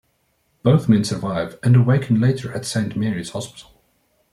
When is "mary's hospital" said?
2.97-3.83